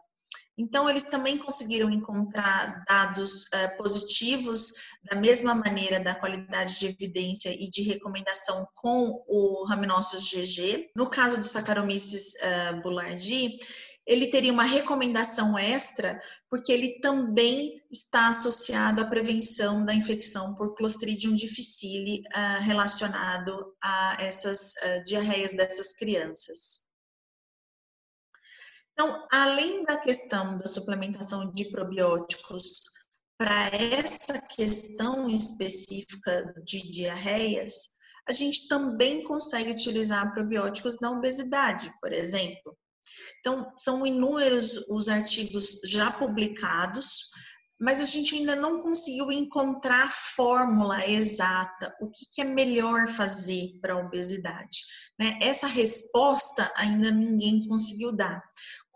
[0.59, 7.49] Então, eles também conseguiram encontrar dados uh, positivos, da mesma maneira da qualidade de evidência
[7.49, 10.89] e de recomendação com o Rhamnosus GG.
[10.95, 13.59] No caso do Saccharomyces uh, boulardii,
[14.07, 20.73] ele teria uma recomendação extra, porque ele também está associado à prevenção da infecção por
[20.75, 26.87] Clostridium difficile uh, relacionado a essas uh, diarreias dessas crianças.
[28.93, 32.79] Então, além da questão da suplementação de probióticos
[33.37, 42.11] para essa questão específica de diarreias, a gente também consegue utilizar probióticos na obesidade, por
[42.11, 42.75] exemplo.
[43.39, 47.29] Então, são inúmeros os artigos já publicados,
[47.79, 53.07] mas a gente ainda não conseguiu encontrar a fórmula exata, o que, que é melhor
[53.07, 54.79] fazer para a obesidade.
[55.19, 55.37] Né?
[55.41, 58.41] Essa resposta ainda ninguém conseguiu dar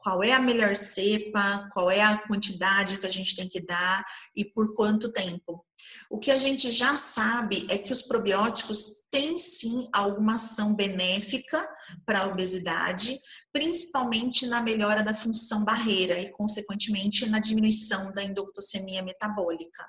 [0.02, 4.04] qual é a melhor cepa, qual é a quantidade que a gente tem que dar
[4.36, 5.64] e por quanto tempo.
[6.10, 11.68] O que a gente já sabe é que os probióticos têm sim alguma ação benéfica
[12.06, 13.20] para a obesidade,
[13.54, 19.86] principalmente na melhora da função barreira e, consequentemente, na diminuição da endoctocemia metabólica.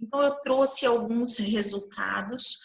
[0.00, 2.58] Então, eu trouxe alguns resultados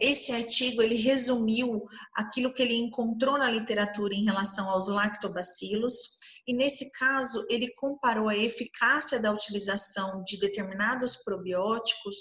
[0.00, 6.54] esse artigo ele resumiu aquilo que ele encontrou na literatura em relação aos lactobacilos e
[6.54, 12.16] nesse caso ele comparou a eficácia da utilização de determinados probióticos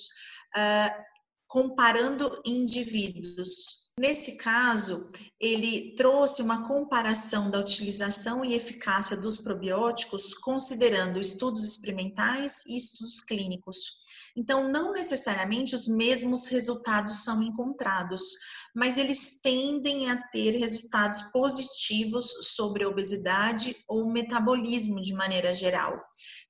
[0.56, 1.04] uh,
[1.48, 3.86] comparando indivíduos.
[3.98, 5.10] Nesse caso,
[5.40, 13.22] ele trouxe uma comparação da utilização e eficácia dos probióticos, considerando estudos experimentais e estudos
[13.22, 14.05] clínicos.
[14.36, 18.22] Então, não necessariamente os mesmos resultados são encontrados,
[18.76, 25.98] mas eles tendem a ter resultados positivos sobre a obesidade ou metabolismo de maneira geral.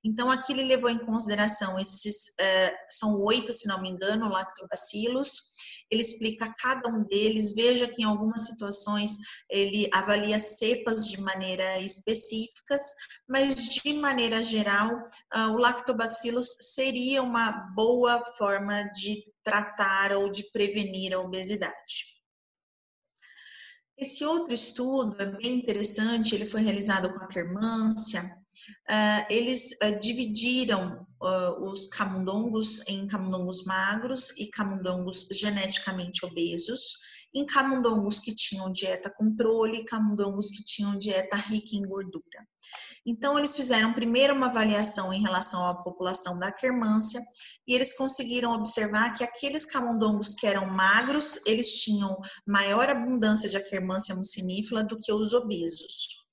[0.04, 5.55] Então, aqui ele levou em consideração esses, uh, são oito, se não me engano, lactobacilos,
[5.90, 9.16] ele explica cada um deles, veja que em algumas situações
[9.48, 12.82] ele avalia cepas de maneira específicas,
[13.28, 14.96] mas de maneira geral,
[15.34, 22.16] uh, o lactobacillus seria uma boa forma de tratar ou de prevenir a obesidade.
[23.96, 29.98] Esse outro estudo é bem interessante, ele foi realizado com a Kermância, uh, eles uh,
[29.98, 36.98] dividiram uh, os camundongos em camundongos magros e camundongos geneticamente obesos,
[37.34, 42.46] em camundongos que tinham dieta controle e camundongos que tinham dieta rica em gordura.
[43.04, 47.20] Então, eles fizeram primeiro uma avaliação em relação à população da quermância
[47.66, 53.56] e eles conseguiram observar que aqueles camundongos que eram magros, eles tinham maior abundância de
[53.56, 56.25] aquermância mucinífera do que os obesos.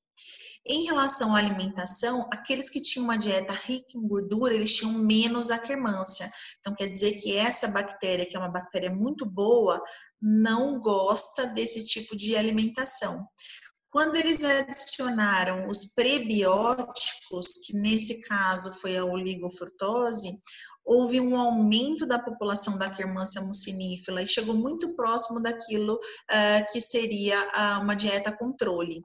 [0.65, 5.51] Em relação à alimentação, aqueles que tinham uma dieta rica em gordura, eles tinham menos
[5.51, 6.31] aquermância.
[6.59, 9.83] Então, quer dizer que essa bactéria, que é uma bactéria muito boa,
[10.21, 13.27] não gosta desse tipo de alimentação.
[13.89, 20.29] Quando eles adicionaram os prebióticos, que nesse caso foi a oligofrutose,
[20.85, 26.79] houve um aumento da população da quermância mucinífera e chegou muito próximo daquilo uh, que
[26.79, 29.03] seria uh, uma dieta controle.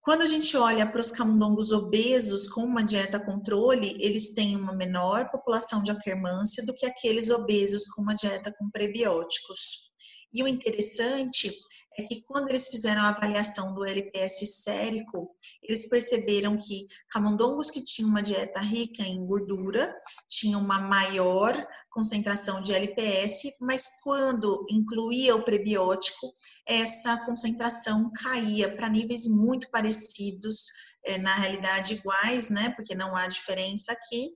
[0.00, 4.72] Quando a gente olha para os camundongos obesos com uma dieta controle, eles têm uma
[4.72, 9.90] menor população de aquermância do que aqueles obesos com uma dieta com prebióticos.
[10.32, 11.52] E o interessante
[11.98, 17.82] é que quando eles fizeram a avaliação do LPS sérico, eles perceberam que camundongos que
[17.82, 19.92] tinham uma dieta rica em gordura
[20.28, 21.52] tinham uma maior
[21.90, 26.32] concentração de LPS, mas quando incluía o prebiótico,
[26.64, 30.68] essa concentração caía para níveis muito parecidos,
[31.04, 34.30] eh, na realidade iguais, né, porque não há diferença aqui,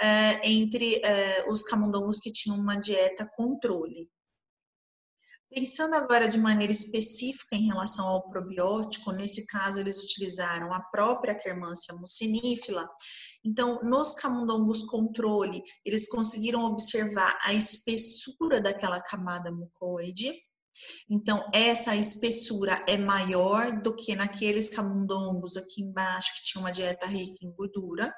[0.00, 4.08] eh, entre eh, os camundongos que tinham uma dieta controle.
[5.54, 11.32] Pensando agora de maneira específica em relação ao probiótico, nesse caso eles utilizaram a própria
[11.32, 12.88] Quermância mucinífila.
[13.44, 20.34] Então, nos camundongos controle, eles conseguiram observar a espessura daquela camada mucoide.
[21.08, 27.06] Então, essa espessura é maior do que naqueles camundongos aqui embaixo que tinham uma dieta
[27.06, 28.12] rica em gordura.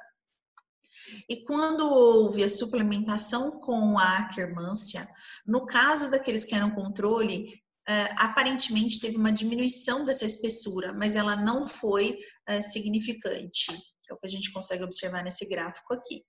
[1.28, 5.06] E quando houve a suplementação com a Akkermansia,
[5.46, 7.54] no caso daqueles que eram controle,
[7.88, 12.18] uh, aparentemente teve uma diminuição dessa espessura, mas ela não foi
[12.50, 13.72] uh, significante,
[14.10, 16.22] é o que a gente consegue observar nesse gráfico aqui.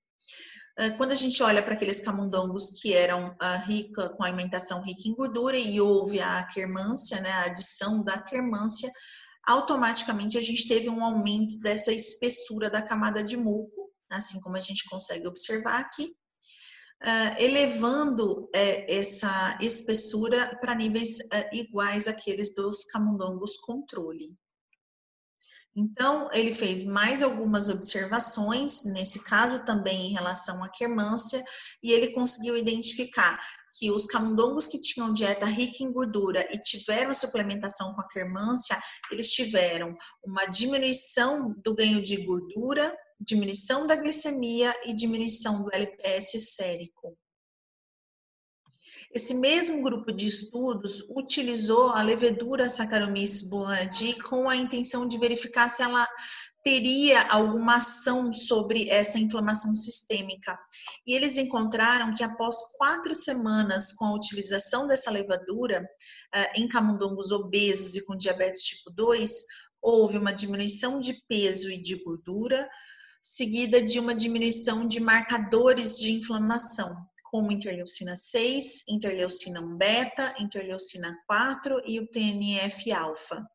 [0.79, 5.15] Uh, quando a gente olha para aqueles camundongos que eram rica, com alimentação rica em
[5.15, 8.91] gordura e houve a quermância, né, a adição da quermância,
[9.47, 14.59] automaticamente a gente teve um aumento dessa espessura da camada de muco, assim como a
[14.59, 16.15] gente consegue observar aqui
[17.03, 18.49] uh, elevando uh,
[18.87, 24.35] essa espessura para níveis uh, iguais àqueles dos camundongos controle.
[25.79, 31.43] Então, ele fez mais algumas observações, nesse caso também em relação à quermância,
[31.83, 33.39] e ele conseguiu identificar
[33.77, 38.75] que os camundongos que tinham dieta rica em gordura e tiveram suplementação com a quermância,
[39.11, 39.95] eles tiveram
[40.25, 47.17] uma diminuição do ganho de gordura, diminuição da glicemia e diminuição do LPS sérico.
[49.13, 55.69] Esse mesmo grupo de estudos utilizou a levedura Saccharomyces boulardii com a intenção de verificar
[55.69, 56.07] se ela
[56.63, 60.59] teria alguma ação sobre essa inflamação sistêmica.
[61.05, 65.87] E eles encontraram que após quatro semanas com a utilização dessa levadura
[66.35, 69.31] eh, em camundongos obesos e com diabetes tipo 2,
[69.81, 72.69] houve uma diminuição de peso e de gordura,
[73.35, 76.95] seguida de uma diminuição de marcadores de inflamação,
[77.29, 83.45] como interleucina 6, interleucina 1 beta, interleucina 4 e o TNF-alfa.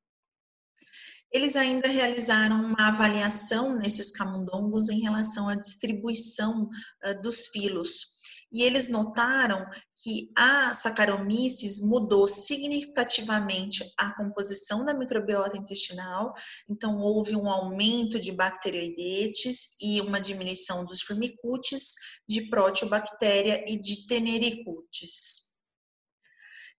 [1.32, 6.68] Eles ainda realizaram uma avaliação nesses camundongos em relação à distribuição
[7.04, 8.21] uh, dos filos
[8.52, 9.64] e eles notaram
[9.96, 16.34] que a Saccharomyces mudou significativamente a composição da microbiota intestinal,
[16.68, 21.94] então houve um aumento de bacteroidetes e uma diminuição dos firmicutes,
[22.28, 25.52] de proteobactéria e de tenericutes.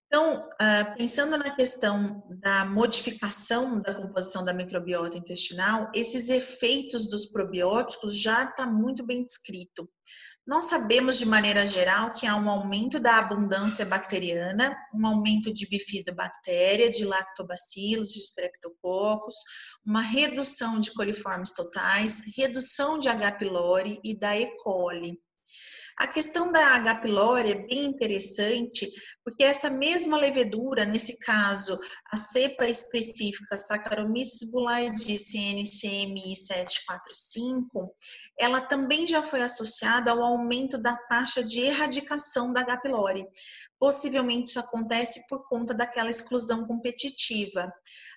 [0.06, 7.26] Então, ah, pensando na questão da modificação da composição da microbiota intestinal, esses efeitos dos
[7.26, 9.90] probióticos já está muito bem descrito.
[10.46, 15.66] Nós sabemos de maneira geral que há um aumento da abundância bacteriana, um aumento de
[15.66, 19.36] bifidobactéria, de lactobacilos, de streptococcus,
[19.86, 23.32] uma redução de coliformes totais, redução de H.
[23.32, 24.54] pylori e da E.
[24.58, 25.18] coli.
[25.96, 26.96] A questão da H.
[26.96, 28.90] pylori é bem interessante,
[29.24, 31.78] porque essa mesma levedura, nesse caso,
[32.10, 37.94] a cepa específica Saccharomyces boulardii CNCMI 745,
[38.38, 42.78] ela também já foi associada ao aumento da taxa de erradicação da H.
[42.78, 43.24] pylori.
[43.78, 47.72] Possivelmente isso acontece por conta daquela exclusão competitiva.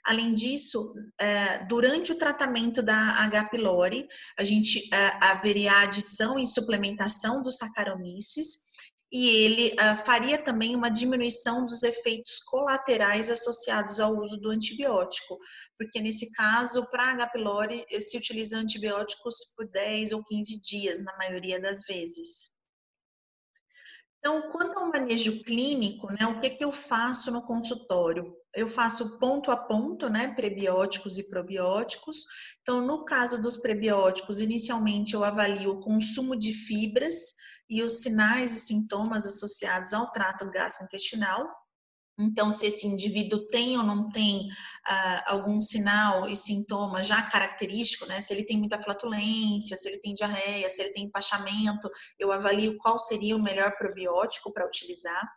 [0.06, 3.50] Além disso, é, durante o tratamento da H.
[3.50, 4.08] pylori,
[4.40, 8.68] a gente é, haveria adição e suplementação dos Saccharomyces
[9.12, 15.40] e ele uh, faria também uma diminuição dos efeitos colaterais associados ao uso do antibiótico,
[15.78, 17.28] porque nesse caso, para H.
[17.28, 22.50] pylori, se utiliza antibióticos por 10 ou 15 dias, na maioria das vezes.
[24.20, 28.36] Então, quanto ao manejo clínico, né, o que, que eu faço no consultório?
[28.54, 32.26] Eu faço ponto a ponto, né, prebióticos e probióticos.
[32.62, 37.36] Então, no caso dos prebióticos, inicialmente eu avalio o consumo de fibras,
[37.70, 41.46] e os sinais e sintomas associados ao trato gastrointestinal.
[42.20, 48.08] Então, se esse indivíduo tem ou não tem uh, algum sinal e sintoma já característico,
[48.08, 48.20] né?
[48.22, 52.76] Se ele tem muita flatulência, se ele tem diarreia, se ele tem empachamento, eu avalio
[52.78, 55.30] qual seria o melhor probiótico para utilizar.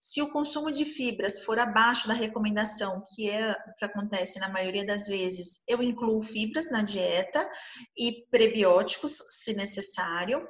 [0.00, 4.48] Se o consumo de fibras for abaixo da recomendação, que é o que acontece na
[4.48, 7.48] maioria das vezes, eu incluo fibras na dieta
[7.96, 10.46] e prebióticos, se necessário.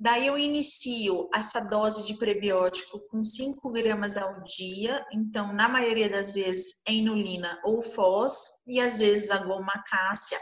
[0.00, 6.08] Daí eu inicio essa dose de prebiótico com 5 gramas ao dia, então na maioria
[6.08, 10.38] das vezes é inulina ou fós, e às vezes a goma cássia.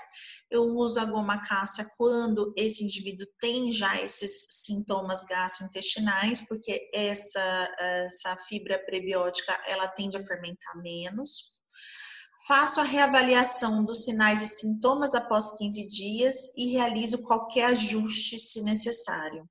[0.50, 7.74] Eu uso a goma cássia quando esse indivíduo tem já esses sintomas gastrointestinais, porque essa,
[7.78, 11.55] essa fibra prebiótica ela tende a fermentar menos.
[12.46, 18.62] Faço a reavaliação dos sinais e sintomas após 15 dias e realizo qualquer ajuste se
[18.62, 19.48] necessário.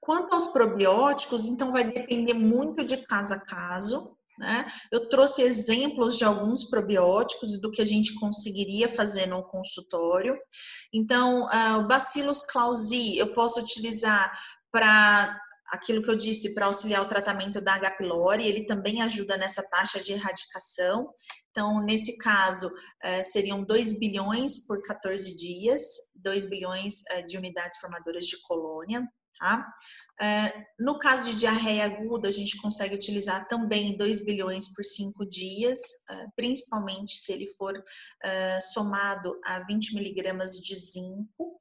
[0.00, 4.16] Quanto aos probióticos, então vai depender muito de caso a caso.
[4.38, 4.72] Né?
[4.90, 10.34] Eu trouxe exemplos de alguns probióticos do que a gente conseguiria fazer no consultório.
[10.94, 14.32] Então, uh, o Bacillus clausii eu posso utilizar
[14.72, 15.38] para
[15.70, 17.92] aquilo que eu disse para auxiliar o tratamento da H.
[17.92, 21.12] pylori, ele também ajuda nessa taxa de erradicação.
[21.50, 22.70] Então, nesse caso,
[23.02, 25.82] eh, seriam 2 bilhões por 14 dias,
[26.14, 29.06] 2 bilhões eh, de unidades formadoras de colônia.
[29.38, 29.72] Tá?
[30.20, 35.24] Eh, no caso de diarreia aguda, a gente consegue utilizar também 2 bilhões por 5
[35.26, 35.78] dias,
[36.36, 37.72] principalmente se ele for
[38.72, 41.59] somado a 20 miligramas de zinco.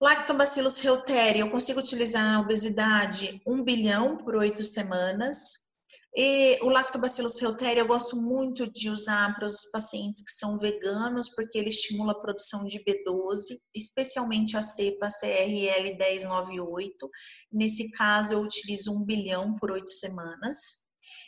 [0.00, 5.66] Lactobacillus reuteri, eu consigo utilizar na obesidade 1 bilhão por 8 semanas.
[6.14, 11.30] E o Lactobacillus reuteri eu gosto muito de usar para os pacientes que são veganos,
[11.30, 17.10] porque ele estimula a produção de B12, especialmente a cepa CRL 1098.
[17.50, 20.85] Nesse caso, eu utilizo 1 bilhão por 8 semanas.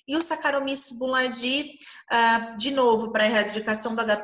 [0.09, 1.77] E o Saccharomyces boulardii,
[2.11, 4.17] uh, de novo, para a erradicação do H.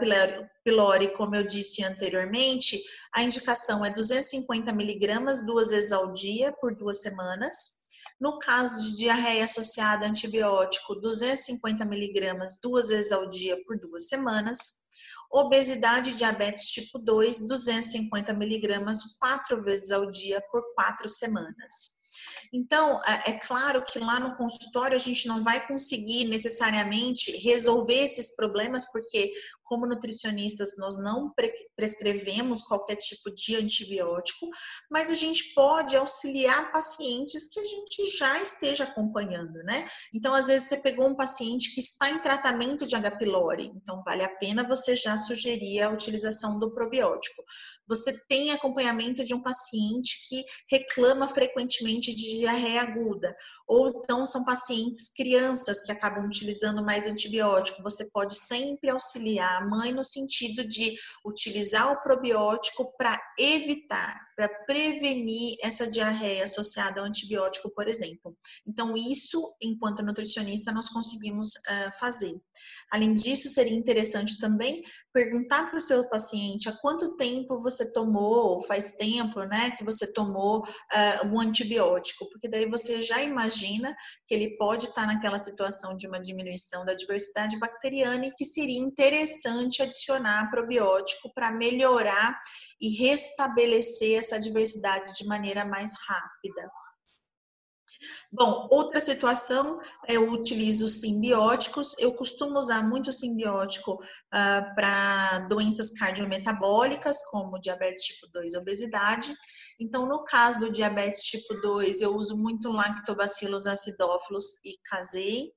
[0.65, 2.83] pylori, como eu disse anteriormente,
[3.13, 7.85] a indicação é 250 miligramas duas vezes ao dia por duas semanas.
[8.19, 14.09] No caso de diarreia associada a antibiótico, 250 miligramas duas vezes ao dia por duas
[14.09, 14.85] semanas.
[15.31, 22.04] Obesidade e diabetes tipo 2, 250 miligramas quatro vezes ao dia por quatro semanas.
[22.53, 28.05] Então, é, é claro que lá no consultório a gente não vai conseguir necessariamente resolver
[28.05, 29.33] esses problemas, porque
[29.65, 31.33] como nutricionistas, nós não
[31.77, 34.49] prescrevemos qualquer tipo de antibiótico,
[34.91, 39.89] mas a gente pode auxiliar pacientes que a gente já esteja acompanhando, né?
[40.13, 43.13] Então, às vezes, você pegou um paciente que está em tratamento de H.
[43.13, 47.43] pylori, então vale a pena você já sugerir a utilização do probiótico.
[47.89, 53.35] Você tem acompanhamento de um paciente que reclama frequentemente de diarreia aguda,
[53.67, 59.93] ou então são pacientes crianças que acabam utilizando mais antibiótico, você pode sempre auxiliar mãe
[59.93, 67.71] no sentido de utilizar o probiótico para evitar, para prevenir essa diarreia associada ao antibiótico,
[67.71, 68.37] por exemplo.
[68.67, 72.35] Então, isso, enquanto nutricionista, nós conseguimos uh, fazer.
[72.91, 74.83] Além disso, seria interessante também
[75.13, 80.13] perguntar para o seu paciente há quanto tempo você tomou, faz tempo, né, que você
[80.13, 83.95] tomou uh, um antibiótico, porque daí você já imagina
[84.27, 88.79] que ele pode estar naquela situação de uma diminuição da diversidade bacteriana e que seria
[88.79, 92.39] interessante adicionar probiótico para melhorar
[92.81, 96.71] e restabelecer essa diversidade de maneira mais rápida.
[98.33, 101.97] Bom, outra situação, eu utilizo simbióticos.
[101.99, 109.35] Eu costumo usar muito simbiótico uh, para doenças cardiometabólicas, como diabetes tipo 2 e obesidade.
[109.79, 115.53] Então, no caso do diabetes tipo 2, eu uso muito lactobacillus acidófilos e casei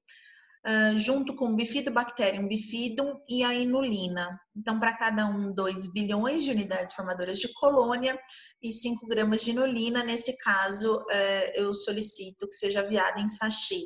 [0.67, 4.39] uh, junto com bifidobacterium bifidum e a inulina.
[4.55, 8.19] Então, para cada um, 2 bilhões de unidades formadoras de colônia
[8.61, 10.03] e 5 gramas de inulina.
[10.03, 13.79] Nesse caso, uh, eu solicito que seja aviada em sachê.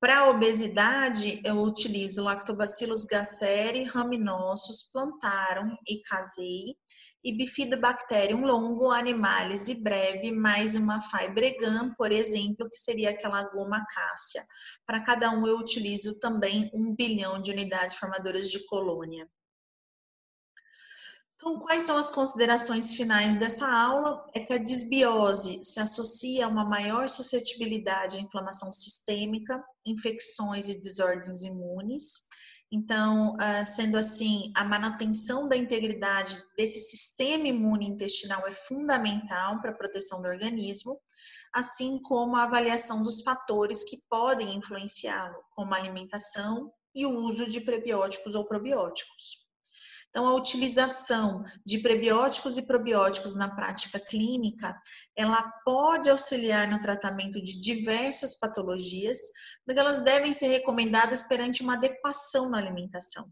[0.00, 6.76] Para a obesidade, eu utilizo Lactobacillus gasseri, Rhamnosus, Plantarum e Casei
[7.28, 13.84] e Bifidobacterium longo, animalis e breve, mais uma Fibregam, por exemplo, que seria aquela goma
[13.84, 14.42] cássia.
[14.86, 19.28] Para cada um, eu utilizo também um bilhão de unidades formadoras de colônia.
[21.34, 24.24] Então, quais são as considerações finais dessa aula?
[24.34, 30.80] É que a disbiose se associa a uma maior suscetibilidade à inflamação sistêmica, infecções e
[30.80, 32.27] desordens imunes.
[32.70, 39.70] Então, ah, sendo assim, a manutenção da integridade desse sistema imune intestinal é fundamental para
[39.70, 41.00] a proteção do organismo,
[41.54, 47.48] assim como a avaliação dos fatores que podem influenciá-lo, como a alimentação e o uso
[47.48, 49.47] de prebióticos ou probióticos.
[50.10, 54.74] Então, a utilização de prebióticos e probióticos na prática clínica,
[55.14, 59.18] ela pode auxiliar no tratamento de diversas patologias,
[59.66, 63.30] mas elas devem ser recomendadas perante uma adequação na alimentação.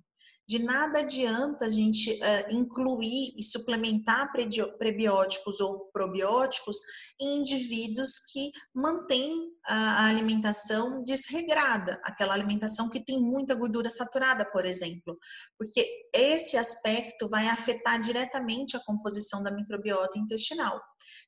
[0.48, 4.30] De nada adianta a gente uh, incluir e suplementar
[4.78, 6.76] prebióticos ou probióticos
[7.20, 14.64] em indivíduos que mantêm a alimentação desregrada, aquela alimentação que tem muita gordura saturada, por
[14.64, 15.18] exemplo,
[15.58, 15.84] porque
[16.14, 20.80] esse aspecto vai afetar diretamente a composição da microbiota intestinal.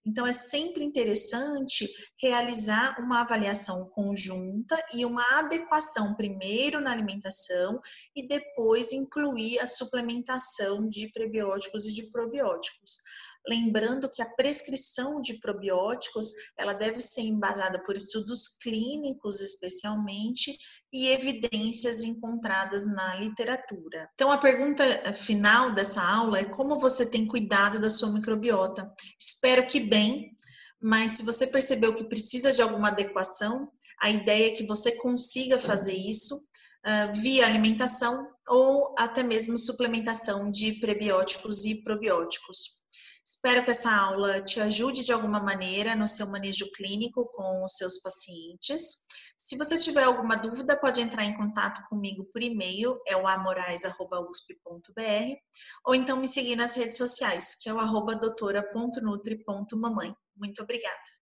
[0.07, 1.89] Então, é sempre interessante
[2.23, 7.81] realizar uma avaliação conjunta e uma adequação primeiro na alimentação
[8.15, 12.99] e depois incluir a suplementação de prebióticos e de probióticos.
[13.47, 20.55] Lembrando que a prescrição de probióticos, ela deve ser embasada por estudos clínicos especialmente
[20.93, 24.11] e evidências encontradas na literatura.
[24.15, 24.85] Então a pergunta
[25.15, 28.93] final dessa aula é como você tem cuidado da sua microbiota?
[29.19, 30.37] Espero que bem,
[30.81, 35.59] mas se você percebeu que precisa de alguma adequação, a ideia é que você consiga
[35.59, 36.37] fazer isso
[36.89, 42.79] uh, via alimentação ou até mesmo suplementação de prebióticos e probióticos.
[43.25, 47.77] Espero que essa aula te ajude de alguma maneira no seu manejo clínico com os
[47.77, 49.07] seus pacientes.
[49.37, 55.37] Se você tiver alguma dúvida, pode entrar em contato comigo por e-mail, é o amorais.usp.br,
[55.85, 60.15] ou então me seguir nas redes sociais, que é o arroba doutora.nutri.mamãe.
[60.35, 61.19] Muito obrigada!